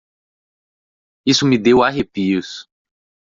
Isso 1.27 1.45
me 1.45 1.59
deu 1.59 1.83
arrepios. 1.83 2.67